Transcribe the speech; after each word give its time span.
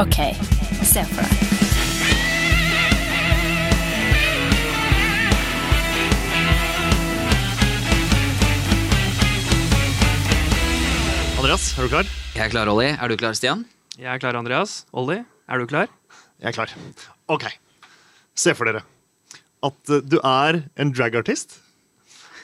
OK, 0.00 0.16
se 0.88 1.02
for 1.04 1.20
deg. 1.20 1.40
Andreas, 11.36 11.66
er 11.76 11.84
du 11.84 11.90
klar? 11.92 12.08
Jeg 12.32 12.46
er 12.46 12.54
klar, 12.54 12.70
Olli. 12.72 12.86
Er 12.88 13.12
du 13.12 13.18
klar, 13.20 13.36
Stian? 13.36 13.66
Jeg 13.98 14.08
er 14.14 14.22
klar, 14.22 14.38
Andreas. 14.40 14.86
Olli, 14.96 15.18
er 15.20 15.60
du 15.60 15.66
klar? 15.68 15.92
Jeg 16.40 16.48
er 16.54 16.56
klar. 16.56 16.72
Ok. 17.28 17.44
Se 18.32 18.56
for 18.56 18.70
dere 18.70 18.86
at 19.62 19.92
eh, 19.92 20.00
du 20.08 20.16
er 20.24 20.62
en 20.80 20.94
dragartist. 20.96 21.58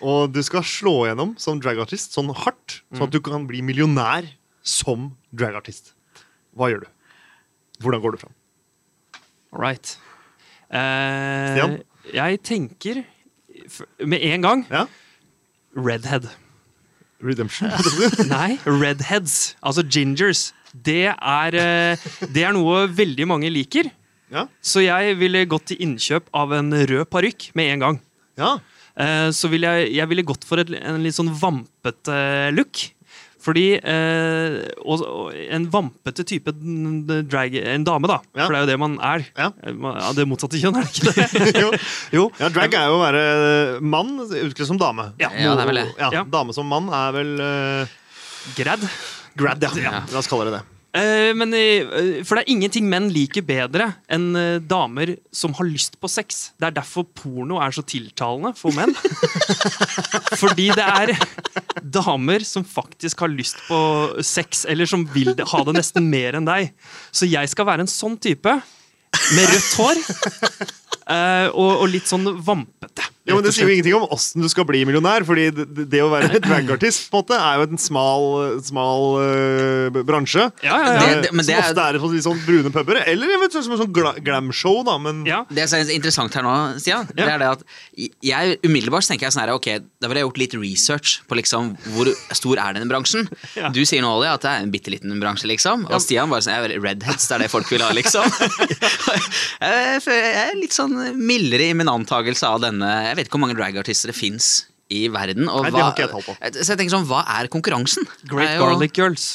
Og 0.05 0.29
du 0.31 0.43
skal 0.47 0.63
slå 0.69 1.09
gjennom 1.09 1.33
som 1.43 1.59
dragartist 1.65 2.13
sånn 2.15 2.29
hardt, 2.45 2.83
sånn 2.93 3.09
at 3.09 3.17
du 3.17 3.19
kan 3.25 3.49
bli 3.49 3.65
millionær 3.67 4.29
som 4.63 5.09
dragartist. 5.33 5.95
Hva 6.55 6.69
gjør 6.71 6.85
du? 6.85 6.93
Hvordan 7.83 8.03
går 8.03 8.17
du 8.17 8.21
fram? 8.25 8.35
All 9.53 9.61
right. 9.63 9.95
Eh, 10.71 11.55
Stian? 11.55 11.77
jeg 12.15 12.41
tenker 12.45 13.03
med 14.07 14.21
en 14.33 14.43
gang 14.45 14.67
Ja? 14.71 14.87
redhead. 15.77 16.29
Redemption? 17.23 17.71
Nei, 18.31 18.59
redheads. 18.67 19.57
Altså 19.63 19.83
gingers. 19.83 20.53
Det 20.75 21.09
er, 21.11 21.55
eh, 21.59 22.09
det 22.35 22.45
er 22.45 22.53
noe 22.55 22.85
veldig 22.93 23.27
mange 23.27 23.51
liker. 23.51 23.89
ja? 24.31 24.45
Så 24.63 24.83
jeg 24.85 25.17
ville 25.19 25.47
gått 25.49 25.71
til 25.73 25.81
innkjøp 25.87 26.29
av 26.37 26.53
en 26.59 26.71
rød 26.73 27.07
parykk 27.11 27.51
med 27.59 27.73
en 27.75 27.87
gang. 27.87 28.01
ja. 28.39 28.59
Eh, 28.99 29.29
så 29.31 29.47
ville 29.47 29.63
jeg, 29.79 29.93
jeg 29.95 30.09
ville 30.11 30.25
gått 30.27 30.43
for 30.43 30.59
et, 30.59 30.71
en 30.75 30.97
litt 31.05 31.15
sånn 31.15 31.29
vampete 31.39 32.17
look. 32.51 32.81
Fordi 33.39 33.67
eh, 33.79 34.57
og, 34.83 35.03
og 35.07 35.37
En 35.55 35.69
vampete 35.71 36.25
type 36.27 36.51
drag 37.31 37.55
En 37.61 37.85
dame, 37.87 38.11
da. 38.11 38.17
Ja. 38.35 38.47
For 38.47 38.55
det 38.55 38.59
er 38.59 38.65
jo 38.65 38.71
det 38.73 38.79
man 38.83 38.97
er. 38.99 39.27
Ja. 39.39 39.51
Eh, 39.63 39.77
ja, 39.79 40.09
det 40.17 40.27
motsatte 40.31 40.59
kjønn, 40.61 40.79
er 40.81 40.89
det 40.89 40.97
ikke 40.97 41.13
det? 41.19 41.53
Jo. 41.63 41.71
jo. 42.17 42.25
ja, 42.41 42.51
drag 42.55 42.75
er 42.81 42.89
jo 42.91 42.97
å 42.99 43.03
være 43.05 43.23
mann 43.85 44.17
utkledd 44.27 44.67
som 44.73 44.81
dame. 44.81 45.13
Ja. 45.23 45.31
Ja, 45.39 45.55
det 45.55 45.67
er 45.67 45.71
vel 45.71 45.83
det. 45.83 45.87
Ja. 46.01 46.25
Dame 46.33 46.57
som 46.57 46.67
mann 46.71 46.91
er 46.91 47.15
vel 47.15 47.37
uh, 47.39 47.95
Grad. 48.59 48.83
grad, 49.39 49.63
ja. 49.63 49.71
Ja. 49.83 50.03
La 50.11 50.23
oss 50.23 50.31
kalle 50.31 50.49
det 50.49 50.59
det. 50.59 50.65
Eh, 50.97 51.35
men, 51.37 51.53
eh, 51.53 52.23
for 52.25 52.39
det 52.39 52.47
er 52.47 52.53
ingenting 52.55 52.87
menn 52.89 53.11
liker 53.13 53.45
bedre 53.45 53.91
enn 54.09 54.31
eh, 54.39 54.57
damer 54.65 55.19
som 55.35 55.53
har 55.59 55.69
lyst 55.69 55.99
på 56.01 56.09
sex. 56.09 56.53
Det 56.57 56.71
er 56.71 56.79
derfor 56.79 57.05
porno 57.13 57.61
er 57.61 57.75
så 57.77 57.85
tiltalende 57.85 58.55
for 58.57 58.73
menn. 58.77 58.95
Fordi 60.41 60.71
det 60.73 60.87
er 60.87 61.13
damer 61.85 62.47
som 62.49 62.65
faktisk 62.65 63.21
har 63.25 63.33
lyst 63.33 63.61
på 63.69 63.79
sex, 64.25 64.65
eller 64.69 64.89
som 64.89 65.05
vil 65.13 65.35
ha 65.37 65.63
det 65.69 65.77
nesten 65.77 66.09
mer 66.09 66.41
enn 66.41 66.49
deg. 66.49 66.73
Så 67.13 67.29
jeg 67.29 67.53
skal 67.53 67.69
være 67.69 67.85
en 67.85 67.93
sånn 67.93 68.17
type. 68.17 68.57
Med 69.37 69.53
rødt 69.53 69.77
hår. 69.77 70.03
og, 71.59 71.71
og 71.85 71.87
litt 71.93 72.09
sånn 72.09 72.33
vampete. 72.45 72.78
Jo, 73.29 73.37
men 73.39 73.45
Det 73.45 73.53
sier 73.55 73.69
jo 73.69 73.75
ingenting 73.77 73.95
om 73.99 74.07
åssen 74.15 74.43
du 74.43 74.49
skal 74.49 74.65
bli 74.69 74.85
millionær. 74.89 75.25
fordi 75.29 75.51
det, 75.55 75.67
det 75.93 76.01
å 76.05 76.09
være 76.11 76.41
dragartist 76.41 77.11
på 77.13 77.21
en 77.21 77.25
måte 77.25 77.39
er 77.39 77.59
jo 77.61 77.67
en 77.69 77.79
smal, 77.83 78.27
smal 78.65 79.05
uh, 79.21 80.03
bransje. 80.09 80.47
Ja, 80.65 80.79
ja, 80.79 80.93
ja. 80.95 81.01
Det- 81.01 81.23
det- 81.29 81.33
men 81.33 81.45
det 81.45 81.55
som 81.55 81.63
er- 81.63 81.71
ofte 81.73 81.85
er 81.89 81.99
på 81.99 82.11
sånn 82.29 82.41
brune 82.47 82.71
puber. 82.73 83.03
Eller 83.07 83.35
eventuelt 83.37 83.65
som 83.65 83.73
en 83.73 83.79
sånn 83.85 83.93
gla 83.93 84.15
glamshow, 84.19 84.83
da. 84.85 84.97
Men 84.99 85.25
ja. 85.27 85.45
Det 85.51 85.69
som 85.69 85.79
er 85.81 85.91
interessant 85.95 86.35
her 86.35 86.43
nå, 86.43 86.55
Stian, 86.81 87.07
det 87.15 87.27
er 87.29 87.39
det 87.39 87.49
at 87.49 87.63
jeg 88.23 88.59
umiddelbart 88.65 89.07
tenker 89.09 89.27
jeg 89.29 89.33
sånn 89.37 89.45
her, 89.47 89.55
ok, 89.55 89.69
da 90.01 90.09
ville 90.09 90.21
jeg 90.23 90.29
gjort 90.29 90.39
litt 90.39 90.55
research 90.59 91.21
på 91.29 91.37
liksom 91.39 91.77
hvor 91.95 92.09
stor 92.33 92.57
er 92.59 92.73
denne 92.79 92.89
bransjen. 92.91 93.29
Ja. 93.57 93.69
Du 93.71 93.81
sier 93.85 94.01
nå, 94.03 94.09
Ollie, 94.19 94.31
at 94.33 94.41
det 94.43 94.51
er 94.51 94.63
en 94.63 94.71
bitte 94.73 94.91
liten 94.91 95.19
bransje, 95.21 95.47
liksom. 95.51 95.87
Og 95.91 96.01
Stian 96.01 96.31
bare 96.31 96.41
sånn, 96.43 96.57
jeg 96.57 96.79
er 96.79 96.81
redheads, 96.81 97.29
det 97.29 97.35
er 97.37 97.45
det 97.45 97.51
folk 97.53 97.69
vil 97.71 97.83
ha, 97.83 97.91
liksom. 97.93 98.25
jeg 99.61 100.03
er 100.09 100.55
litt 100.59 100.75
sånn 100.77 100.95
mildere 101.19 101.69
i 101.71 101.75
min 101.77 101.89
antagelse 101.91 102.47
av 102.49 102.63
denne. 102.65 102.91
Jeg 103.19 103.25
vet 103.25 103.33
ikke 103.33 103.39
hvor 103.41 103.47
mange 103.49 103.59
dragartister 103.59 104.13
det 104.13 104.15
fins 104.15 104.49
i 104.95 105.09
verden. 105.13 105.49
Og 105.51 105.67
Nei, 105.67 105.73
det 105.75 105.83
har 105.83 105.91
ikke 105.93 106.07
jeg 106.07 106.15
på. 106.15 106.39
Så 106.63 106.71
jeg 106.71 106.79
tenker 106.79 106.95
sånn, 106.95 107.09
hva 107.11 107.25
er 107.41 107.51
konkurransen? 107.51 108.07
Great 108.31 108.55
er 108.55 108.57
jo- 108.61 108.69
Garlic 108.71 108.95
Girls. 108.97 109.27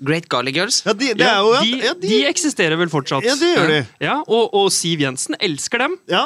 Great 0.00 0.28
Garlic 0.30 0.54
Girls? 0.54 0.76
ja, 0.86 0.92
de, 0.94 1.08
det 1.18 1.26
er 1.26 1.38
jo 1.42 1.48
ja, 1.56 1.60
de, 1.60 1.70
ja, 1.82 1.92
de 1.98 2.18
eksisterer 2.28 2.78
vel 2.78 2.86
fortsatt. 2.88 3.24
ja, 3.26 3.34
det 3.34 3.48
gjør 3.50 3.68
de. 3.72 3.78
Ja, 4.00 4.12
og, 4.30 4.54
og 4.54 4.68
Siv 4.70 5.00
Jensen 5.02 5.34
elsker 5.42 5.82
dem. 5.82 5.96
Ja. 6.06 6.24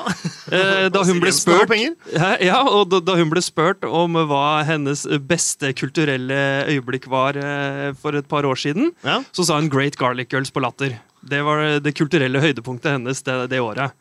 Eh, 0.52 0.88
da 0.92 1.00
hun 1.08 1.20
ble 1.22 1.32
spurt. 1.32 1.72
Ja, 2.12 2.36
ja, 2.44 2.58
og 2.68 2.90
da, 2.92 3.00
da 3.00 3.14
hun 3.16 3.30
ble 3.32 3.40
spurt 3.40 3.82
om 3.88 4.12
hva 4.28 4.62
hennes 4.68 5.06
beste 5.24 5.72
kulturelle 5.72 6.36
øyeblikk 6.68 7.08
var 7.08 7.36
eh, 7.40 7.94
for 7.96 8.12
et 8.20 8.28
par 8.28 8.44
år 8.44 8.60
siden, 8.60 8.92
Ja. 9.02 9.22
så 9.32 9.46
sa 9.48 9.56
hun 9.56 9.70
'Great 9.72 9.96
Garlic 9.96 10.28
Girls' 10.28 10.52
på 10.52 10.60
Latter. 10.60 10.98
Det 11.24 11.40
var 11.42 11.78
det 11.80 11.94
kulturelle 11.96 12.40
høydepunktet 12.44 12.92
hennes 12.98 13.22
det, 13.24 13.48
det 13.48 13.60
året. 13.64 13.92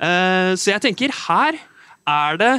Eh, 0.00 0.56
så 0.56 0.72
jeg 0.72 0.80
tenker 0.80 1.12
her 1.28 1.60
er 2.10 2.40
det 2.40 2.52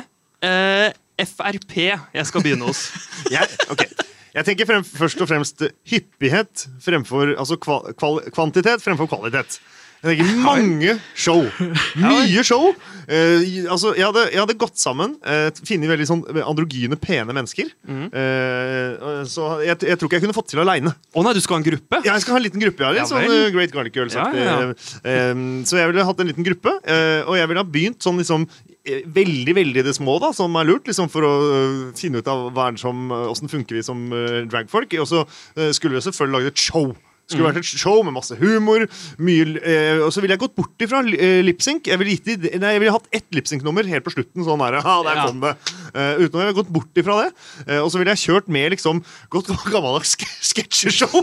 eh, 0.47 0.89
Frp 1.21 1.75
jeg 1.77 2.25
skal 2.25 2.41
begynne 2.43 2.69
hos. 2.69 2.87
Jeg, 3.35 3.45
okay. 3.69 3.85
jeg 4.33 4.47
tenker 4.47 4.67
frem, 4.67 4.83
først 4.83 5.21
og 5.21 5.29
fremst 5.29 5.61
hyppighet 5.87 6.65
fremfor 6.81 7.35
Altså 7.35 7.59
kva, 7.61 7.83
kval, 7.93 8.23
kvantitet 8.33 8.81
fremfor 8.83 9.09
kvalitet. 9.11 9.59
Jeg 10.01 10.17
tenker 10.17 10.37
mange 10.41 10.95
show. 11.13 11.43
Mye 12.01 12.41
show. 12.45 12.71
Eh, 13.05 13.67
altså, 13.69 13.91
jeg, 13.93 14.07
hadde, 14.07 14.23
jeg 14.33 14.39
hadde 14.41 14.55
gått 14.57 14.81
sammen, 14.81 15.13
uh, 15.21 15.51
funnet 15.61 15.91
veldig 15.91 16.07
sånn 16.09 16.23
androgyne, 16.41 16.97
pene 17.01 17.35
mennesker. 17.37 17.69
Eh, 17.85 19.11
så 19.29 19.51
jeg, 19.61 19.77
jeg 19.85 19.99
tror 19.99 20.09
ikke 20.09 20.17
jeg 20.17 20.25
kunne 20.25 20.37
fått 20.37 20.49
til 20.55 20.63
aleine. 20.63 20.95
Å 21.13 21.25
nei, 21.25 21.35
du 21.37 21.41
skal 21.43 21.59
ha 21.59 21.61
en 21.61 21.67
gruppe? 21.67 22.01
Ja, 22.01 22.15
jeg 22.15 22.25
skal 22.25 22.33
ha 22.33 22.41
en 22.41 22.47
liten 22.47 22.65
gruppe. 22.65 22.87
Ja, 22.87 22.91
litt 22.95 23.03
Ja 23.03 23.07
sånn 23.11 23.29
eh, 23.29 23.51
Great 23.53 23.75
Garlic 23.75 23.93
Girls. 23.99 24.17
Ja, 24.17 24.25
ja, 24.33 24.57
ja. 24.71 25.29
så 25.69 25.77
jeg 25.77 25.93
ville 25.93 26.09
hatt 26.09 26.25
en 26.25 26.33
liten 26.33 26.49
gruppe, 26.49 26.75
eh, 26.81 27.21
og 27.27 27.37
jeg 27.37 27.51
ville 27.51 27.61
ha 27.61 27.73
begynt 27.77 28.01
sånn 28.01 28.17
liksom 28.21 28.49
eh, 28.49 28.70
veldig 28.85 29.53
veldig 29.55 29.83
det 29.85 29.93
små, 29.95 30.17
da, 30.23 30.31
som 30.33 30.55
er 30.57 30.65
lurt, 30.65 30.87
liksom 30.89 31.09
for 31.11 31.27
å 31.27 31.31
eh, 31.53 31.77
finne 31.97 32.21
ut 32.21 32.31
av 32.31 32.49
hva 32.55 32.71
som, 32.81 33.07
eh, 33.11 33.27
hvordan 33.29 33.51
funker 33.51 33.77
vi 33.77 33.85
som 33.85 34.07
eh, 34.15 34.41
dragfolk. 34.49 34.97
Og 35.01 35.07
så 35.09 35.23
eh, 35.55 35.71
skulle 35.77 35.99
vi 35.99 36.05
selvfølgelig 36.07 36.37
lage 36.39 36.53
et 36.53 36.67
show. 36.69 36.91
Det 37.31 37.37
skulle 37.37 37.51
vært 37.53 37.61
et 37.61 37.79
show 37.79 38.01
med 38.03 38.11
masse 38.11 38.35
humor. 38.41 38.83
Mye, 39.23 39.45
eh, 39.63 40.01
og 40.03 40.09
så 40.11 40.19
ville 40.23 40.35
jeg 40.35 40.41
gått 40.41 40.57
bort 40.57 40.83
ifra 40.83 40.99
eh, 41.15 41.39
lipsync. 41.45 41.87
Jeg 41.87 42.01
ville 42.01 42.17
gitt 42.17 42.47
nei, 42.59 42.73
jeg 42.75 42.81
ville 42.83 42.95
hatt 42.97 43.07
ett 43.15 43.29
lipsync-nummer 43.37 43.87
helt 43.87 44.03
på 44.03 44.11
slutten. 44.11 44.43
Sånn 44.43 44.59
der, 44.65 44.81
ha, 44.87 44.97
der 45.07 45.21
kom 45.23 45.39
det. 45.45 45.53
Eh, 45.93 46.25
uten 46.25 46.41
å 46.41 46.43
ha 46.43 46.57
gått 46.57 46.73
bort 46.73 46.99
ifra 46.99 47.21
det. 47.21 47.29
Eh, 47.69 47.79
og 47.79 47.87
så 47.93 48.01
ville 48.01 48.11
jeg 48.17 48.23
kjørt 48.25 48.51
med 48.51 48.73
liksom 48.75 48.99
godt 49.31 49.53
gammeldags 49.71 50.17
sketsjeshow. 50.17 51.13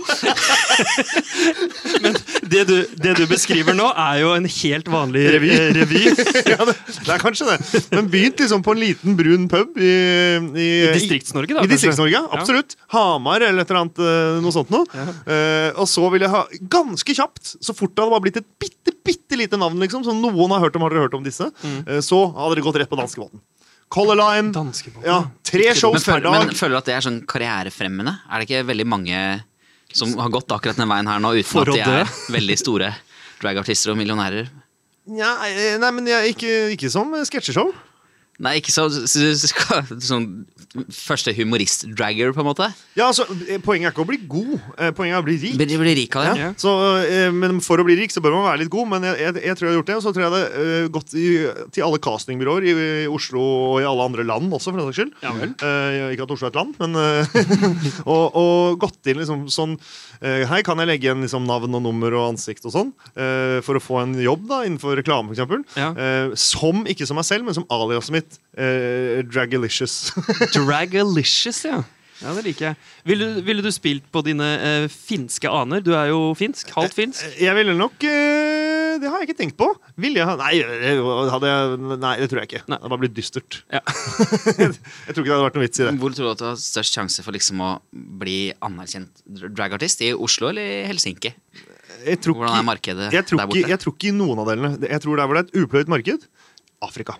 sketsjeshow. 1.98 2.18
Det 2.48 2.62
du, 2.69 2.75
det 3.04 3.12
du 3.19 3.22
beskriver 3.31 3.76
nå, 3.76 3.86
er 3.98 4.20
jo 4.22 4.32
en 4.36 4.47
helt 4.48 4.88
vanlig 4.92 5.25
Revy. 5.34 5.50
eh, 5.54 5.69
revy. 5.76 6.03
ja, 6.53 6.59
det, 6.69 6.75
det 7.04 7.12
er 7.14 7.22
kanskje 7.22 7.48
det. 7.50 7.59
Men 7.92 8.09
begynt 8.12 8.41
liksom 8.42 8.62
på 8.64 8.75
en 8.76 8.81
liten 8.82 9.16
brun 9.19 9.47
pub 9.53 9.76
i, 9.78 9.91
i, 10.56 10.69
I 10.88 10.92
Distrikts-Norge, 10.97 11.56
da, 11.58 11.64
I? 11.66 11.70
Distrikts-Norge, 11.72 12.14
ja, 12.16 12.25
absolutt. 12.38 12.76
Hamar 12.94 13.44
eller 13.47 13.62
et 13.66 13.70
eller 13.72 13.82
annet 13.84 14.03
eh, 14.04 14.38
noe 14.44 14.54
sånt 14.54 14.72
noe. 14.75 14.87
Eh, 15.28 15.70
og 15.78 15.87
så 15.91 16.06
vil 16.14 16.25
jeg 16.26 16.32
ha 16.34 16.44
ganske 16.72 17.16
kjapt, 17.20 17.54
så 17.60 17.75
fort 17.76 17.94
det 17.94 18.04
hadde 18.04 18.14
bare 18.16 18.26
blitt 18.28 18.41
et 18.42 18.48
bitte, 18.62 18.94
bitte 19.06 19.38
lite 19.41 19.60
navn, 19.60 19.78
liksom, 19.82 20.04
som 20.06 20.19
noen 20.22 20.54
har 20.56 20.64
hørt 20.66 20.76
om, 20.78 20.84
har 20.87 20.94
dere 20.94 21.06
hørt 21.08 21.14
om 21.19 21.25
disse, 21.26 21.48
Mm. 21.58 21.81
uh, 21.88 21.98
så 22.04 22.19
hadde 22.37 22.58
det 22.58 22.62
gått 22.66 22.76
rett 22.81 22.91
på 22.91 22.97
danskebåten. 22.98 23.41
Color 23.92 24.19
Line. 24.20 24.50
Danskebåten. 24.53 25.06
Ja, 25.08 25.22
tre 25.48 25.64
Men, 25.70 25.76
shows 25.81 26.04
per 26.04 26.20
dag. 26.20 26.34
men 26.47 26.54
føler 26.54 26.76
du 26.76 26.78
at 26.82 26.88
det 26.91 26.94
er 26.98 27.04
sånn 27.06 27.20
karrierefremmende? 27.28 28.12
Er 28.28 28.41
det 28.42 28.48
ikke 28.48 28.66
veldig 28.69 28.87
mange 28.87 29.20
som 29.94 30.15
har 30.21 30.32
gått 30.32 30.53
akkurat 30.53 30.78
den 30.78 30.91
veien 30.91 31.09
her 31.09 31.21
nå, 31.22 31.32
uten 31.38 31.50
For 31.50 31.71
at 31.72 31.78
de 31.78 32.00
er 32.03 32.16
veldig 32.34 32.56
store 32.60 32.93
dragartister 33.41 33.94
og 33.94 34.00
millionærer? 34.00 34.50
Ja, 35.16 35.34
eh, 35.49 35.76
nei, 35.81 35.93
men 35.97 36.09
jeg, 36.10 36.34
ikke, 36.34 36.54
ikke 36.75 36.91
som 36.93 37.15
sketsjeshow. 37.28 37.72
Nei, 38.44 38.59
ikke 38.60 38.75
så, 38.75 38.87
så, 38.93 39.09
så, 39.09 39.49
så, 39.50 39.81
sånn 40.04 40.28
første 40.93 41.33
humorist-dragger, 41.37 42.33
på 42.37 42.43
en 42.43 42.49
måte. 42.49 42.69
Ja, 42.99 43.09
altså, 43.09 43.25
eh, 43.49 43.61
Poenget 43.65 43.91
er 43.91 43.95
ikke 43.95 44.05
å 44.05 44.09
bli 44.09 44.19
god, 44.29 44.55
eh, 44.77 44.91
poenget 44.97 45.17
er 45.17 45.23
å 45.23 45.27
bli 45.27 45.37
rik. 45.41 45.56
Bli, 45.59 45.79
bli 45.81 45.95
rik 46.03 46.17
av 46.19 46.27
det? 46.29 46.34
Ja. 46.41 46.51
Så, 46.61 46.73
eh, 47.05 47.31
men 47.33 47.61
For 47.65 47.81
å 47.81 47.87
bli 47.87 47.97
rik 47.99 48.12
så 48.15 48.23
bør 48.25 48.37
man 48.37 48.47
være 48.49 48.62
litt 48.65 48.73
god, 48.73 48.88
men 48.93 49.06
jeg, 49.09 49.19
jeg, 49.23 49.35
jeg 49.49 49.59
tror 49.59 49.67
jeg 49.69 49.73
har 49.73 49.79
gjort 49.79 49.91
det. 49.91 49.97
Og 49.97 50.05
så 50.05 50.12
tror 50.15 50.26
jeg 50.26 50.35
det 50.37 50.44
eh, 50.62 50.88
gått 50.99 51.15
i, 51.15 51.26
til 51.75 51.87
alle 51.88 52.03
castingbyråer 52.05 52.69
i, 52.69 52.76
i 53.05 53.09
Oslo 53.11 53.43
og 53.43 53.81
i 53.82 53.88
alle 53.88 54.09
andre 54.09 54.26
land 54.29 54.53
også, 54.53 54.73
for 54.73 54.81
den 54.81 54.88
saks 54.91 55.00
skyld. 55.03 55.15
Ja 55.25 55.35
vel. 55.37 55.55
Eh, 55.59 56.12
ikke 56.15 56.29
at 56.29 56.37
Oslo 56.37 56.49
er 56.49 56.55
et 56.55 56.61
land, 56.61 56.75
men 56.79 56.97
uh, 56.99 57.38
og, 58.12 58.38
og 58.38 58.79
gått 58.85 59.11
inn 59.11 59.21
liksom 59.21 59.47
sånn 59.53 59.76
uh, 59.79 60.43
Hei, 60.50 60.62
kan 60.67 60.81
jeg 60.81 60.88
legge 60.91 61.09
igjen 61.09 61.25
liksom, 61.25 61.47
navn 61.49 61.76
og 61.79 61.85
nummer 61.85 62.14
og 62.19 62.32
ansikt 62.32 62.67
og 62.69 62.75
sånn? 62.75 62.93
eh, 63.19 63.59
for 63.64 63.79
å 63.79 63.82
få 63.82 64.00
en 64.03 64.14
jobb 64.23 64.47
da, 64.50 64.62
innenfor 64.67 64.97
reklame, 64.99 65.35
f.eks. 65.35 65.76
Ja. 65.79 65.91
Uh, 65.97 66.35
som 66.38 66.85
ikke 66.88 67.06
som 67.09 67.19
meg 67.19 67.26
selv, 67.29 67.47
men 67.47 67.56
som 67.56 67.67
aliaset 67.73 68.14
mitt. 68.14 68.38
Uh, 68.59 69.21
Dragalicious. 69.29 70.11
Dragalicious, 70.66 71.62
ja. 71.69 71.84
Ja, 72.19 72.32
Det 72.34 72.43
liker 72.49 72.64
jeg. 72.66 72.76
Ville, 73.06 73.26
ville 73.46 73.62
du 73.62 73.69
spilt 73.70 74.06
på 74.10 74.22
dine 74.26 74.46
eh, 74.58 74.87
finske 74.90 75.46
aner? 75.55 75.82
Du 75.84 75.93
er 75.94 76.08
jo 76.10 76.32
finsk. 76.38 76.72
Halvt 76.75 76.96
finsk. 76.96 77.37
Jeg 77.38 77.55
ville 77.55 77.76
nok 77.78 77.94
eh, 78.08 78.96
Det 78.99 79.06
har 79.06 79.22
jeg 79.22 79.28
ikke 79.28 79.37
tenkt 79.38 79.56
på. 79.60 79.69
Ville 80.02 80.19
jeg 80.19 80.26
ha 80.26 80.34
Nei, 80.40 80.56
eh, 80.58 80.99
hadde 81.31 81.52
jeg, 81.52 81.78
nei 82.02 82.14
det 82.19 82.28
tror 82.32 82.43
jeg 82.43 82.50
ikke. 82.50 82.64
Det 82.66 82.75
hadde 82.75 82.90
bare 82.90 83.02
blitt 83.05 83.14
dystert. 83.14 83.60
Ja. 83.70 83.84
jeg 83.87 84.75
tror 84.75 85.22
ikke 85.22 85.28
det 85.28 85.37
hadde 85.37 85.46
vært 85.46 85.60
noe 85.60 85.66
vits 85.69 85.78
i 85.78 85.87
det. 85.87 85.94
Hvor 86.02 86.19
tror 86.19 86.26
du 86.26 86.32
at 86.32 86.43
du 86.43 86.46
har 86.49 86.58
størst 86.64 86.99
sjanse 86.99 87.26
for 87.26 87.38
liksom 87.38 87.62
å 87.62 87.70
bli 87.93 88.38
anerkjent 88.66 89.22
dragartist? 89.54 90.02
I 90.02 90.11
Oslo 90.16 90.50
eller 90.50 90.66
i 90.66 90.84
Helsinki? 90.90 91.37
Jeg 92.02 92.19
tror 92.22 92.34
Hvordan 92.38 92.58
er 92.58 92.66
markedet 92.66 93.06
jeg 93.14 93.26
tror 93.26 93.40
der 93.40 93.49
borte? 93.50 93.70
jeg 93.72 93.81
tror 93.82 93.94
ikke 93.94 94.11
i 94.11 94.14
noen 94.19 94.43
av 94.43 94.50
delene. 94.50 94.75
Jeg 94.90 95.06
tror 95.06 95.22
der 95.22 95.31
hvor 95.31 95.38
det 95.38 95.46
er 95.46 95.49
et 95.52 95.62
upløyd 95.62 95.94
marked 95.94 96.26
Afrika. 96.82 97.14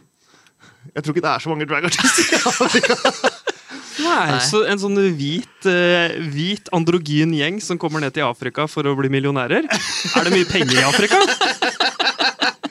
Jeg 0.95 1.05
tror 1.05 1.15
ikke 1.17 1.25
det 1.27 1.33
er 1.35 1.45
så 1.45 1.53
mange 1.53 1.69
dragartister 1.69 2.35
i 2.35 2.41
Afrika. 2.53 2.99
Nei, 3.99 4.29
Nei. 4.31 4.39
så 4.47 4.61
en 4.71 4.79
sånn 4.79 4.99
hvit, 5.19 5.67
uh, 5.67 6.15
hvit 6.31 6.71
androgyn 6.77 7.33
gjeng 7.35 7.59
som 7.63 7.81
kommer 7.83 8.03
ned 8.05 8.15
til 8.15 8.29
Afrika 8.29 8.69
for 8.71 8.87
å 8.87 8.95
bli 8.99 9.11
millionærer. 9.11 9.67
Er 9.67 10.29
det 10.29 10.35
mye 10.37 10.47
penger 10.49 10.79
i 10.79 10.87
Afrika? 10.87 11.19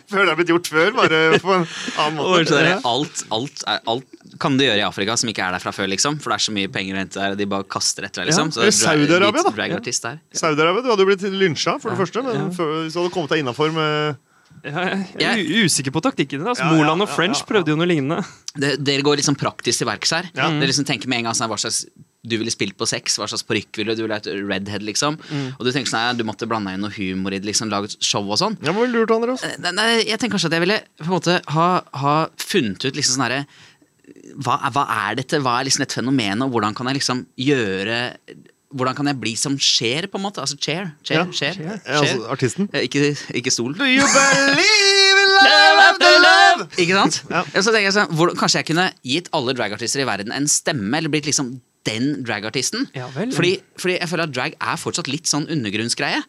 Før 0.07 0.23
det 0.23 0.31
er 0.31 0.37
blitt 0.39 0.51
gjort 0.53 0.67
før, 0.71 0.93
bare 0.95 1.17
på 1.43 1.51
en 1.51 1.65
annen 1.99 2.15
måte. 2.15 2.59
alt, 2.87 3.23
alt, 3.35 3.63
alt 3.91 4.37
kan 4.39 4.55
du 4.55 4.63
gjøre 4.63 4.79
i 4.79 4.85
Afrika 4.85 5.17
som 5.19 5.27
ikke 5.27 5.43
er 5.43 5.57
der 5.57 5.63
fra 5.63 5.73
før, 5.75 5.89
liksom. 5.91 6.15
For 6.23 6.31
det 6.31 6.37
er 6.37 6.45
så 6.45 6.53
mye 6.55 6.69
penger 6.71 6.95
å 6.95 7.01
hente 7.01 7.19
der, 7.19 7.33
og 7.35 7.41
de 7.41 7.47
bare 7.51 7.67
kaster 7.67 8.07
etter 8.07 8.23
deg, 8.23 8.31
liksom. 8.31 8.53
Ja, 8.55 8.71
Saudi-Arabia, 8.71 9.43
da. 9.43 10.13
Saudi-Arabia, 10.31 10.85
du 10.85 10.89
hadde 10.93 11.03
jo 11.03 11.09
blitt 11.09 11.25
lynsja, 11.35 11.75
for 11.83 11.91
det 11.91 11.99
første. 11.99 12.23
Men 12.23 12.39
Ja. 12.39 12.47
før, 12.55 12.71
hvis 12.85 12.95
du 12.95 13.01
hadde 13.01 13.13
kommet 13.17 13.35
deg 13.35 13.43
innafor 13.43 13.75
med 13.75 14.15
Jeg 14.67 15.27
er 15.27 15.63
usikker 15.65 15.93
på 15.95 16.01
taktikken. 16.03 16.43
Altså, 16.43 16.65
Ja, 16.65 16.73
ja, 16.73 16.77
Moland 16.79 17.05
og 17.05 17.09
French 17.13 17.39
ja, 17.39 17.45
ja. 17.45 17.49
prøvde 17.51 17.73
jo 17.73 17.77
noe 17.79 17.87
lignende. 17.89 18.19
Dere 18.57 19.05
går 19.05 19.19
liksom 19.21 19.37
praktisk 19.39 19.83
til 19.83 19.89
verks 19.89 20.13
her. 20.15 20.29
Ja. 20.35 20.49
Dere 20.51 20.69
liksom 20.71 20.87
tenker 20.87 21.09
med 21.11 21.21
en 21.23 21.29
gang 21.29 21.37
sånn, 21.37 21.49
hva 21.51 21.59
slags 21.61 21.85
du 22.27 22.35
ville 22.35 22.51
spilt 22.51 22.75
på 22.75 22.87
sex, 22.89 23.15
hva 23.21 23.27
slags 23.29 23.45
parykk 23.47 23.77
ville 23.79 23.93
du? 23.95 24.01
Du 24.01 24.03
ville 24.07 24.17
hatt 24.17 24.27
redhead, 24.27 24.83
liksom. 24.83 25.15
Og 25.55 25.61
du 25.63 25.71
tenker 25.71 25.87
sånn, 25.91 26.01
nei, 26.09 26.17
du 26.19 26.25
måtte 26.27 26.49
blande 26.49 26.73
inn 26.75 26.83
noe 26.83 26.91
humor 26.91 27.31
i 27.35 27.39
det, 27.39 27.47
liksom, 27.47 27.71
lage 27.71 27.93
show 28.03 28.25
og 28.25 28.39
sånn. 28.41 28.57
Ja, 28.65 28.73
men 28.75 28.91
lurt, 28.91 29.13
Andreas. 29.15 29.45
Nei, 29.63 29.71
nei, 29.77 29.87
jeg 30.01 30.19
tenker 30.19 30.35
kanskje 30.35 30.51
at 30.51 30.57
jeg 30.57 30.65
ville 30.65 30.81
på 30.99 31.07
en 31.07 31.15
måte 31.15 31.39
ha, 31.55 31.69
ha 32.03 32.15
funnet 32.41 32.83
ut 32.83 32.97
liksom 32.99 33.15
sånn 33.15 33.27
herre 33.29 33.45
hva, 34.43 34.57
hva 34.71 34.83
er 35.07 35.17
dette, 35.19 35.39
hva 35.43 35.57
er 35.59 35.67
liksom 35.67 35.83
et 35.85 35.95
fenomen, 35.97 36.43
og 36.45 36.53
hvordan 36.53 36.75
kan 36.75 36.89
jeg 36.91 36.99
liksom 36.99 37.23
gjøre 37.43 37.97
Hvordan 38.75 38.95
kan 38.97 39.07
jeg 39.07 39.19
bli 39.21 39.31
som 39.39 39.53
Cher, 39.59 40.07
på 40.11 40.19
en 40.19 40.23
måte? 40.25 40.41
Altså 40.43 40.57
Cher. 40.59 40.89
Cher, 41.07 41.21
Ja, 41.21 41.25
Cher, 41.31 41.55
Ja, 41.61 41.77
Cher. 41.85 42.01
altså, 42.01 42.25
artisten. 42.33 42.69
Eh, 42.73 42.83
Ikke, 42.89 43.13
ikke 43.39 43.51
stol. 43.53 43.77
Do 43.77 43.85
you 43.87 44.03
believe 44.03 45.21
in 45.23 45.31
love 45.37 45.85
after 45.85 46.11
love? 46.25 46.67
Ikke 46.77 46.97
sant? 46.97 47.21
Ja. 47.31 47.43
Ja, 47.53 47.61
Så 47.63 47.71
tenker 47.71 47.87
jeg 47.87 47.95
sånn, 47.95 48.11
hvor, 48.17 48.33
Kanskje 48.35 48.59
jeg 48.63 48.67
kunne 48.73 48.89
gitt 49.07 49.29
alle 49.37 49.55
dragartister 49.55 50.03
i 50.03 50.07
verden 50.09 50.35
en 50.35 50.47
stemme, 50.51 50.91
eller 50.99 51.09
blitt 51.13 51.25
liksom 51.29 51.53
den 51.87 52.23
dragartisten. 52.27 52.89
Ja 52.97 53.07
vel. 53.15 53.31
fordi, 53.31 53.53
fordi 53.79 53.95
jeg 54.01 54.09
føler 54.11 54.27
at 54.27 54.33
drag 54.35 54.57
er 54.59 54.75
fortsatt 54.81 55.07
litt 55.07 55.29
sånn 55.31 55.47
undergrunnsgreie. 55.47 56.19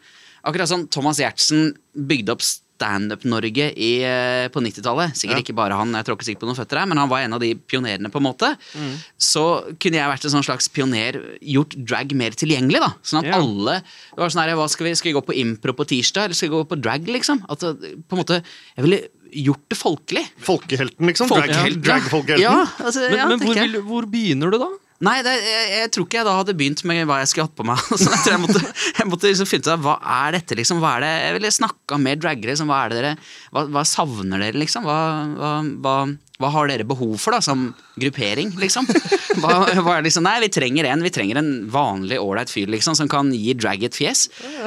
Akkurat 0.46 0.70
som 0.70 0.84
Thomas 0.86 1.18
Giertsen 1.18 1.72
bygde 1.98 2.36
opp 2.36 2.44
Standup-Norge 2.78 3.68
eh, 3.74 4.46
på 4.54 4.62
90-tallet. 4.62 5.16
Sikkert 5.18 5.40
Ja. 5.40 5.42
ikke 5.42 5.56
bare 5.58 5.76
han, 5.78 5.92
jeg 5.98 6.06
tråkker 6.06 6.28
sikkert 6.28 6.44
på 6.44 6.48
noen 6.50 6.58
føtter 6.58 6.78
her, 6.80 6.86
men 6.90 7.00
han 7.00 7.10
var 7.10 7.24
en 7.26 7.34
av 7.34 7.40
de 7.42 7.52
pionerene. 7.54 8.10
på 8.10 8.18
en 8.22 8.28
måte 8.28 8.54
Mm. 8.78 8.94
Så 9.18 9.42
kunne 9.80 9.98
jeg 9.98 10.08
vært 10.10 10.24
en 10.24 10.30
sånn 10.36 10.44
slags 10.46 10.68
pioner, 10.68 11.18
gjort 11.42 11.74
drag 11.76 12.12
mer 12.14 12.30
tilgjengelig. 12.36 12.80
da 12.80 12.90
Sånn 13.02 13.20
at 13.20 13.28
yeah. 13.30 13.38
alle 13.40 13.78
det 13.82 14.18
var 14.22 14.28
sånn 14.30 14.42
her, 14.44 14.54
hva 14.56 14.68
skal, 14.70 14.86
vi, 14.86 14.94
skal 14.94 15.10
vi 15.10 15.16
gå 15.18 15.24
på 15.26 15.36
impro 15.36 15.72
på 15.72 15.86
tirsdag, 15.88 16.24
eller 16.28 16.34
skal 16.38 16.48
vi 16.50 16.54
gå 16.56 16.64
på 16.68 16.80
drag? 16.80 17.06
liksom 17.08 17.42
At 17.48 17.60
på 17.60 18.16
en 18.16 18.18
måte 18.22 18.42
Jeg 18.76 18.84
ville 18.84 19.00
gjort 19.32 19.64
det 19.68 19.76
folkelig. 19.76 20.24
Folkehelten, 20.40 21.06
liksom. 21.10 21.28
Drag, 21.28 21.48
Folkehelten. 21.50 21.82
Drag-folkehelten. 21.84 22.42
Ja, 22.42 22.66
altså, 22.80 23.00
Men, 23.10 23.18
ja, 23.18 23.26
men 23.28 23.40
hvor, 23.42 23.54
vil, 23.54 23.80
hvor 23.84 24.06
begynner 24.08 24.50
du 24.50 24.58
da? 24.62 24.68
Nei, 24.98 25.20
det, 25.22 25.32
jeg, 25.38 25.66
jeg 25.76 25.90
tror 25.94 26.06
ikke 26.08 26.18
jeg 26.18 26.26
da 26.26 26.36
hadde 26.40 26.54
begynt 26.58 26.80
med 26.90 27.04
hva 27.06 27.20
jeg 27.20 27.30
skulle 27.30 27.46
hatt 27.46 27.58
på 27.58 27.66
meg. 27.66 27.82
Så 28.00 28.08
jeg 28.08 28.22
tror 28.24 28.32
jeg 28.34 28.42
måtte, 28.42 28.62
jeg 28.98 29.06
måtte 29.06 29.30
liksom 29.30 29.46
finne 29.46 29.62
ut 29.62 29.74
av 29.76 29.84
hva 29.84 29.98
er 30.18 30.34
dette, 30.34 30.56
liksom. 30.58 30.80
Hva 30.82 30.96
er 30.96 31.04
det, 31.04 31.10
jeg 31.22 31.36
ville 31.36 31.52
snakka 31.54 31.98
med 32.02 32.22
draggere. 32.24 32.54
Liksom, 32.54 32.72
hva 32.72 32.80
er 32.82 32.90
det 32.90 32.98
dere 32.98 33.12
hva, 33.54 33.62
hva 33.76 33.84
savner 33.86 34.42
dere, 34.42 34.58
liksom? 34.58 34.88
Hva, 34.88 34.96
hva, 35.38 35.52
hva, 35.84 35.94
hva 36.42 36.50
har 36.56 36.70
dere 36.72 36.86
behov 36.90 37.14
for, 37.22 37.36
da, 37.36 37.38
som 37.44 37.68
gruppering, 37.98 38.50
liksom? 38.58 38.88
Hva, 39.38 39.52
hva 39.70 39.92
er 39.92 40.00
det 40.00 40.08
liksom? 40.08 40.24
Nei, 40.26 40.38
vi 40.42 40.48
trenger 40.50 40.88
en 40.90 41.04
Vi 41.04 41.12
trenger 41.14 41.38
en 41.38 41.52
vanlig 41.70 42.18
ålreit 42.18 42.50
fyr, 42.50 42.66
liksom, 42.74 42.96
som 42.98 43.10
kan 43.10 43.30
gi 43.30 43.54
drag 43.54 43.84
et 43.86 43.94
fjes. 43.94 44.24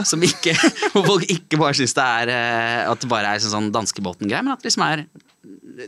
Som 0.08 0.24
ikke, 0.24 0.56
hvor 0.94 1.04
folk 1.10 1.28
ikke 1.28 1.60
bare 1.60 1.76
syns 1.76 1.98
det 1.98 2.08
er 2.22 2.32
eh, 2.32 2.88
At 2.88 3.04
det 3.04 3.12
bare 3.12 3.36
er 3.36 3.44
sånn 3.44 3.68
danskebåten-greier, 3.76 4.48
men 4.48 4.56
at 4.56 4.64
det 4.64 4.72
liksom 4.72 4.88
er 4.88 5.04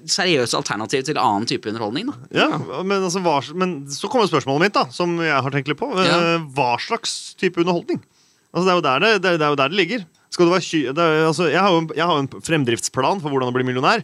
seriøse 0.09 0.57
alternativ 0.57 1.05
til 1.07 1.19
annen 1.21 1.45
type 1.49 1.69
underholdning. 1.69 2.09
da 2.09 2.43
Ja, 2.43 2.49
men, 2.83 3.03
altså, 3.03 3.21
hva, 3.23 3.37
men 3.57 3.75
så 3.91 4.09
kommer 4.11 4.29
spørsmålet 4.31 4.67
mitt, 4.67 4.75
da, 4.77 4.87
som 4.93 5.15
jeg 5.21 5.35
har 5.45 5.53
tenkt 5.53 5.71
litt 5.71 5.79
på. 5.79 5.91
Eh, 5.97 6.09
Ja. 6.09 6.19
Hva 6.55 6.73
slags 6.81 7.33
type 7.39 7.61
underholdning? 7.63 8.01
Altså, 8.53 8.65
det, 8.67 8.71
er 8.71 8.77
jo 8.77 8.85
der 8.85 8.99
det, 9.03 9.13
det, 9.23 9.33
det 9.41 9.49
jo 9.55 9.61
der 9.63 9.73
det 9.73 9.79
ligger. 9.79 10.05
Det 10.33 11.03
er, 11.03 11.25
altså, 11.27 11.49
jeg, 11.51 11.61
har 11.61 11.69
jo, 11.69 11.81
jeg 11.93 12.05
har 12.09 12.19
en 12.19 12.29
fremdriftsplan 12.41 13.21
for 13.21 13.29
hvordan 13.29 13.51
å 13.51 13.55
bli 13.55 13.65
millionær. 13.67 14.01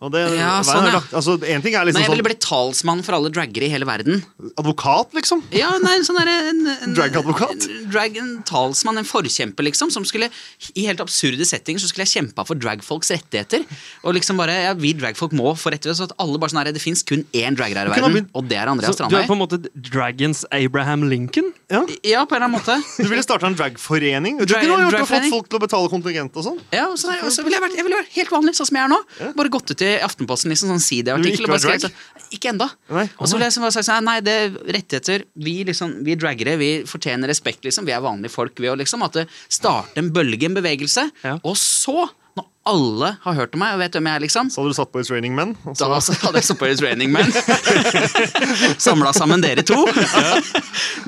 Og 0.00 0.12
det, 0.14 0.20
Ja, 0.38 0.60
sånn, 0.62 0.84
ja. 0.86 0.92
lagt- 1.00 1.10
altså, 1.12 1.32
en 1.42 1.60
ting 1.62 1.74
er 1.74 1.84
Men 1.84 1.88
liksom 1.90 2.02
jeg 2.04 2.10
ville 2.12 2.22
sånn 2.22 2.28
blitt 2.28 2.40
talsmann 2.44 3.00
for 3.02 3.16
alle 3.16 3.30
draggere 3.34 3.66
i 3.66 3.68
hele 3.72 3.84
verden. 3.84 4.22
advokat, 4.56 5.10
liksom. 5.12 5.42
Ja, 5.50 5.72
nei, 5.82 5.96
en 5.98 6.04
sånn 6.06 6.20
en, 6.22 6.66
en, 6.70 6.94
Drag-advokat? 6.94 7.66
Drag, 7.90 8.16
en 8.16 8.42
talsmann, 8.46 8.96
en 8.98 9.04
forkjemper, 9.08 9.64
liksom. 9.66 9.90
Som 9.90 10.04
skulle, 10.04 10.30
I 10.76 10.84
helt 10.86 11.00
absurde 11.02 11.42
settinger 11.44 11.80
så 11.82 11.88
skulle 11.90 12.06
jeg 12.06 12.14
kjempa 12.14 12.46
for 12.46 12.54
dragfolks 12.54 13.10
rettigheter. 13.10 13.64
Og 14.04 14.14
liksom 14.14 14.36
bare, 14.38 14.54
ja, 14.68 14.74
Vi 14.78 14.92
dragfolk 14.94 15.32
må 15.34 15.50
få 15.58 15.72
rettigheter, 15.74 15.98
så 15.98 16.06
at 16.06 16.14
alle 16.22 16.38
bare 16.38 16.50
sånn 16.54 16.62
her, 16.62 16.70
det 16.72 16.80
fins 16.80 17.02
kun 17.02 17.24
én 17.34 17.56
dragger 17.58 17.76
her 17.82 17.86
i 17.90 17.94
verden, 17.96 18.14
begynt- 18.14 18.30
og 18.38 18.46
det 18.48 18.56
er 18.58 18.68
Andreas 18.70 18.94
Strandheim. 18.94 19.10
du 19.10 19.24
er 19.24 19.26
på 19.26 19.34
en 19.34 19.42
måte 19.42 19.58
Dragons 19.90 20.44
Abraham 20.52 21.08
Lincoln? 21.10 21.52
Ja. 21.68 21.82
Ja, 22.04 22.24
på 22.24 22.36
en 22.38 22.42
eller 22.42 22.48
annen 22.48 22.60
måte. 22.62 22.78
Du 23.02 23.08
ville 23.10 23.22
starta 23.26 23.46
en 23.50 23.54
dragforening? 23.58 24.38
Du 24.38 24.46
Drag- 24.46 24.62
kunne 24.62 24.76
ha 24.78 24.90
gjort 24.90 24.98
det, 25.02 25.08
fått 25.10 25.30
folk 25.30 25.48
til 25.50 25.58
å 25.58 25.62
betale 25.66 25.88
kontingent 25.90 26.36
og 26.38 26.44
sånn. 26.44 26.60
Ja, 26.72 26.86
og 26.86 26.96
så, 26.96 27.10
der, 27.10 27.24
og 27.26 27.32
så 27.34 27.42
ville 27.42 27.58
jeg, 27.58 27.62
vært, 27.66 27.74
jeg 27.76 27.84
ville 27.84 27.98
vært 27.98 28.14
helt 28.14 28.30
vanlig, 28.30 28.54
sånn 28.54 28.66
som 28.70 28.76
jeg 28.78 28.84
er 28.86 28.88
nå. 28.94 29.34
Bare 29.34 29.48
gått 29.50 29.70
ut 29.74 29.82
i 29.82 29.87
Aftenposten, 30.04 30.52
liksom, 30.52 30.70
sånn 30.74 30.82
sideartikkel. 30.84 31.40
ikke 31.44 31.52
bare 31.52 31.64
skrevet 31.64 31.86
sånn, 31.88 31.96
Ikke 32.36 32.50
enda. 32.52 32.68
Nei. 32.92 33.06
Og 33.18 33.24
så 33.26 33.34
ville 33.38 33.46
jeg 33.48 33.54
liksom 33.54 33.64
bare 33.66 33.76
sagt 33.78 33.88
sånn, 33.88 34.04
nei, 34.04 34.18
det 34.20 34.36
er 34.42 34.50
rettigheter. 34.78 35.24
Vi 35.48 35.56
liksom, 35.64 35.96
vi 36.04 36.14
draggere 36.20 36.58
vi 36.60 36.70
fortjener 36.84 37.30
respekt, 37.32 37.64
liksom. 37.64 37.86
Vi 37.88 37.92
er 37.96 38.04
vanlige 38.04 38.30
folk. 38.34 38.52
Vi, 38.60 38.68
òg, 38.68 38.76
liksom, 38.82 39.02
at 39.08 39.12
det 39.22 39.26
starter 39.48 40.02
en 40.04 40.12
bølge, 40.12 40.44
en 40.50 40.58
bevegelse. 40.58 41.08
Ja. 41.24 41.38
Og 41.42 41.56
så, 41.56 42.04
når 42.36 42.44
alle 42.68 43.08
har 43.24 43.34
hørt 43.34 43.54
om 43.56 43.62
meg 43.64 43.72
og 43.74 43.80
vet 43.80 43.96
hvem 43.96 44.06
jeg 44.10 44.14
er, 44.20 44.22
liksom 44.26 44.50
Så 44.52 44.60
hadde 44.60 44.74
du 44.74 44.76
satt 44.76 44.92
på 44.92 45.00
It's 45.00 45.08
Raining 45.10 45.34
Men. 45.34 45.56
så- 45.72 45.88
da 45.88 45.98
hadde 45.98 46.36
jeg 46.36 46.44
satt 46.50 46.58
på 46.60 46.68
It's 46.68 46.82
Raining 46.84 47.10
Men. 47.10 47.32
Samla 48.78 49.12
sammen 49.16 49.40
dere 49.42 49.64
to. 49.66 49.78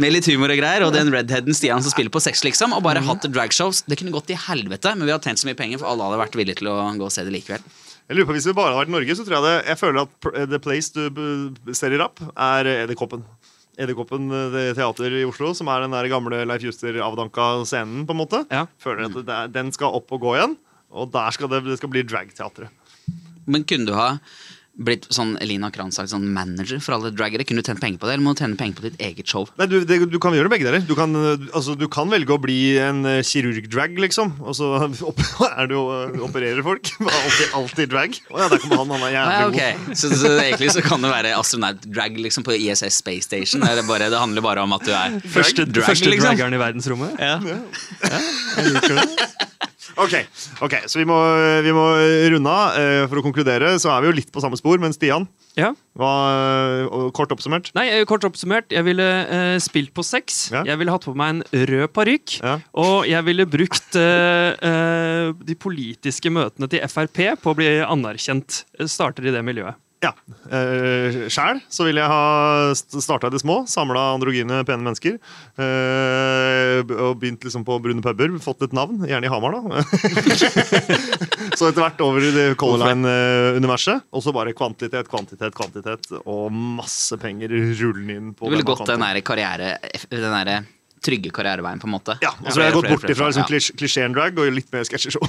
Med 0.00 0.15
litt 0.15 0.26
humor 0.31 0.50
og 0.50 0.59
greier. 0.61 0.87
Og 0.87 0.94
den 0.97 1.12
redheaden 1.12 1.55
Stian 1.56 1.83
som 1.85 1.93
spiller 1.93 2.11
på 2.11 2.23
sex, 2.25 2.43
liksom. 2.47 2.73
Og 2.76 2.83
bare 2.87 3.03
hatt 3.05 3.29
dragshows. 3.31 3.85
Det 3.87 4.00
kunne 4.00 4.15
gått 4.15 4.33
i 4.33 4.38
helvete, 4.49 4.94
men 4.97 5.06
vi 5.06 5.12
hadde 5.15 5.29
tjent 5.29 5.43
så 5.44 5.50
mye 5.50 5.59
penger, 5.59 5.79
for 5.83 5.93
alle 5.93 6.09
hadde 6.09 6.23
vært 6.25 6.41
villige 6.41 6.62
til 6.62 6.73
å 6.73 6.79
gå 6.97 7.06
og 7.11 7.12
se 7.15 7.25
det 7.29 7.35
likevel. 7.37 7.62
Jeg 8.11 8.19
lurer 8.19 8.27
på 8.27 8.35
Hvis 8.35 8.49
vi 8.51 8.55
bare 8.59 8.73
hadde 8.73 8.81
vært 8.83 8.91
i 8.91 8.97
Norge, 8.97 9.15
så 9.15 9.25
tror 9.27 9.37
jeg 9.39 9.47
det 9.47 9.69
Jeg 9.71 9.79
føler 9.79 10.01
at 10.03 10.15
pr- 10.25 10.39
The 10.51 10.59
Place 10.62 10.91
du 10.91 11.73
ser 11.79 11.95
i 11.95 12.01
rapp, 12.01 12.19
er 12.35 12.67
Edderkoppen. 12.83 13.23
Edderkoppen 13.81 14.27
eh, 14.35 14.73
teater 14.77 15.15
i 15.15 15.23
Oslo, 15.29 15.53
som 15.57 15.71
er 15.73 15.85
den 15.87 15.95
der 15.95 16.09
gamle 16.11 16.43
Leif 16.51 16.67
Juster-avdanka 16.67 17.47
scenen. 17.71 18.03
på 18.09 18.17
en 18.17 18.21
måte 18.21 18.43
Ja. 18.51 18.65
Føler 18.83 19.07
at 19.07 19.21
det 19.31 19.39
Den 19.55 19.71
skal 19.73 19.95
opp 20.01 20.11
og 20.12 20.21
gå 20.27 20.35
igjen, 20.37 20.57
og 20.91 21.12
der 21.14 21.31
skal 21.38 21.49
det, 21.55 21.62
det 21.71 21.79
skal 21.79 21.93
bli 21.95 22.02
dragteatret. 22.02 22.69
Men 23.47 23.62
kunne 23.64 23.87
du 23.87 23.95
ha 23.95 24.11
blitt 24.81 25.05
sånn 25.12 25.35
Elina 25.43 25.69
Kranz 25.75 25.95
sagt, 25.99 26.09
sånn 26.12 26.25
manager 26.33 26.79
for 26.83 26.93
alle 26.97 27.11
draggere? 27.12 27.45
Kunne 27.47 27.61
du 27.61 27.67
tjent 27.67 27.81
penger 27.83 27.99
på 28.00 28.07
det, 28.09 28.12
eller 28.15 28.25
må 28.25 28.31
du 28.35 28.39
tjene 28.43 28.57
penger 28.61 28.75
på 28.79 28.83
ditt 28.87 28.99
eget 29.03 29.27
show? 29.29 29.45
Nei, 29.59 29.67
du, 29.71 29.77
det, 29.85 29.95
du 30.09 30.19
kan 30.23 30.33
gjøre 30.37 30.49
begge 30.53 30.65
deler. 30.69 30.81
Du 30.87 30.95
kan, 30.99 31.11
eh, 31.19 31.37
altså, 31.57 31.71
du 31.77 31.87
kan 31.93 32.09
velge 32.12 32.33
å 32.33 32.39
bli 32.41 32.59
en 32.81 32.99
uh, 33.05 33.21
kirurg-drag, 33.27 33.93
liksom. 34.07 34.27
Og 34.41 34.53
så 34.57 34.67
opp, 35.11 35.21
er 35.50 35.67
du 35.71 35.77
uh, 35.77 35.83
eh, 36.09 36.21
opererer 36.25 36.62
folk. 36.67 36.85
Alltid, 37.21 37.49
alltid 37.59 37.87
drag. 37.93 38.11
Å 38.31 38.37
ja, 38.41 38.47
der 38.50 38.59
kommer 38.62 38.77
han. 38.85 38.91
Han 38.95 39.03
er 39.05 39.09
Ah, 39.11 39.12
jævlig 39.12 39.35
ja, 39.35 39.39
god. 39.43 39.55
ok. 39.91 39.95
så, 39.99 40.07
så 40.17 40.29
egentlig 40.39 40.71
så 40.73 40.81
kan 40.85 41.03
det 41.05 41.11
være 41.12 41.31
astronaut-drag 41.37 42.12
liksom, 42.25 42.43
på 42.47 42.53
ISS 42.57 42.95
Space 43.03 43.25
Station. 43.29 43.61
Det, 43.67 43.85
bare, 43.89 44.09
det 44.12 44.21
handler 44.21 44.43
bare 44.45 44.61
om 44.65 44.73
at 44.77 44.85
du 44.87 44.93
er 44.95 45.09
Første, 45.21 45.65
drag, 45.67 45.85
første 45.91 46.09
liksom. 46.12 46.29
draggeren 46.31 46.55
i 46.57 46.61
verdensrommet? 46.62 47.11
Ja. 47.21 47.41
Ok, 50.00 50.14
ok, 50.64 50.75
så 50.88 51.00
vi 51.00 51.04
må, 51.09 51.16
vi 51.64 51.73
må 51.76 51.85
runde 52.33 52.52
av. 52.52 52.76
Eh, 52.80 53.02
For 53.11 53.21
å 53.21 53.25
konkludere 53.25 53.75
så 53.83 53.90
er 53.92 54.00
vi 54.00 54.09
jo 54.11 54.16
litt 54.16 54.30
på 54.33 54.40
samme 54.40 54.57
spor, 54.57 54.80
men 54.80 54.95
Stian, 54.97 55.26
Ja. 55.59 55.73
hva, 55.99 56.11
kort 57.12 57.33
oppsummert 57.35 57.73
Nei, 57.75 57.88
eh, 57.90 58.04
Kort 58.09 58.25
oppsummert, 58.25 58.71
jeg 58.73 58.87
ville 58.87 59.04
uh, 59.04 59.59
spilt 59.61 59.92
på 59.92 60.04
sex. 60.07 60.49
Ja. 60.54 60.62
Jeg 60.64 60.80
ville 60.80 60.95
hatt 60.95 61.04
på 61.04 61.14
meg 61.19 61.35
en 61.35 61.66
rød 61.69 61.92
parykk. 61.97 62.38
Ja. 62.40 62.57
Og 62.80 63.09
jeg 63.11 63.26
ville 63.28 63.47
brukt 63.50 63.99
uh, 64.00 64.54
uh, 64.57 65.37
de 65.37 65.59
politiske 65.59 66.33
møtene 66.33 66.71
til 66.71 66.85
Frp 66.88 67.21
på 67.42 67.52
å 67.52 67.59
bli 67.59 67.69
anerkjent. 67.85 68.62
Starter 68.88 69.26
i 69.28 69.35
det 69.35 69.45
miljøet. 69.45 69.76
Ja. 70.00 70.14
Eh, 70.49 71.26
Sjæl 71.28 71.59
så 71.69 71.85
vil 71.85 71.99
jeg 72.00 72.09
ha 72.09 72.73
starta 72.75 73.28
i 73.28 73.35
det 73.35 73.42
små. 73.42 73.61
Samla 73.69 74.07
androgyne, 74.14 74.62
pene 74.69 74.80
mennesker. 74.87 75.19
Eh, 75.61 76.80
og 76.97 77.19
begynt 77.21 77.45
liksom 77.45 77.66
på 77.69 77.76
brune 77.85 78.00
puber. 78.04 78.33
Fått 78.40 78.64
et 78.64 78.76
navn, 78.76 79.02
gjerne 79.04 79.28
i 79.28 79.33
Hamar, 79.33 79.59
da. 79.59 79.85
så 81.59 81.69
etter 81.69 81.85
hvert 81.85 82.00
over 82.07 82.25
i 82.25 82.33
det 82.33 82.47
Color 82.61 82.87
Line-universet. 82.87 84.09
Og 84.16 84.25
så 84.25 84.33
bare 84.37 84.57
kvantitet, 84.57 85.11
kvantitet, 85.12 85.52
kvantitet. 85.57 86.12
Og 86.25 86.49
masse 86.54 87.21
penger 87.21 87.52
rullende 87.52 88.16
inn. 88.16 88.33
på 88.33 88.49
Du 88.49 88.57
ville 88.57 88.66
gått 88.66 88.87
den 88.88 89.04
der 89.04 89.21
karriere 89.26 89.75
Den 90.09 90.33
der 90.33 90.64
trygge 91.04 91.33
karriereveien, 91.35 91.80
på 91.80 91.88
en 91.88 91.95
måte. 91.95 92.16
Ja, 92.25 92.33
og 92.37 92.50
så 92.50 92.61
har 92.61 92.69
jeg 92.69 92.76
gått 92.76 92.90
bort 92.92 93.12
ifra 93.12 93.30
liksom, 93.30 93.47
ja. 93.49 93.61
klisjeen 93.80 94.16
drag 94.16 94.38
og 94.40 94.50
litt 94.52 94.69
mer 94.75 94.85
sketsjeshow. 94.88 95.25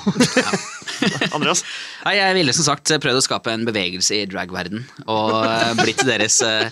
Andreas? 1.36 1.64
Nei, 2.06 2.16
Jeg 2.18 2.38
ville 2.38 2.56
som 2.56 2.68
sagt 2.68 2.92
prøvd 3.04 3.22
å 3.22 3.24
skape 3.24 3.54
en 3.54 3.64
bevegelse 3.68 4.20
i 4.20 4.26
dragverden 4.30 4.84
og 5.06 5.38
eh, 5.40 5.72
blitt 5.80 6.04
deres 6.08 6.40
uh, 6.46 6.68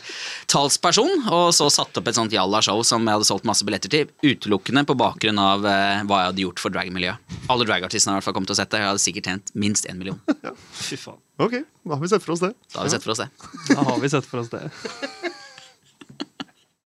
talsperson. 0.52 1.26
Og 1.32 1.54
så 1.56 1.70
satt 1.74 1.98
opp 2.00 2.12
et 2.12 2.20
sånt 2.20 2.36
jalla 2.36 2.62
show 2.66 2.84
som 2.88 3.08
jeg 3.08 3.20
hadde 3.20 3.30
solgt 3.30 3.48
masse 3.50 3.66
billetter 3.68 3.94
til, 3.94 4.12
utelukkende 4.26 4.86
på 4.90 4.98
bakgrunn 5.00 5.42
av 5.42 5.66
uh, 5.66 6.04
hva 6.10 6.24
jeg 6.24 6.32
hadde 6.34 6.46
gjort 6.46 6.64
for 6.66 6.76
dragmiljøet. 6.76 7.40
Alle 7.50 7.68
dragartistene 7.70 8.14
har 8.14 8.20
i 8.20 8.22
hvert 8.22 8.30
fall 8.30 8.38
kommet 8.38 8.52
til 8.52 8.58
å 8.58 8.62
sett 8.62 8.74
det. 8.74 8.84
Jeg 8.84 8.92
hadde 8.92 9.06
sikkert 9.06 9.32
tjent 9.32 9.56
minst 9.66 9.90
én 9.90 10.00
million. 10.02 10.20
Fy 10.86 11.00
faen. 11.00 11.22
Ok, 11.40 11.62
da 11.88 11.96
har 11.96 12.04
vi 12.04 12.12
sett 12.12 12.26
for 12.26 12.36
oss 12.36 12.44
det. 12.44 12.52
Da 12.74 12.82
har 12.82 12.90
vi 12.90 12.96
sett 12.98 13.06
for 13.06 13.16
oss 13.16 13.24
det. 13.24 13.30
Da 13.72 13.84
har 13.88 14.00
vi 14.04 14.12
sett 14.12 14.28
for 14.28 14.44
oss 14.44 14.52
det. 14.52 14.66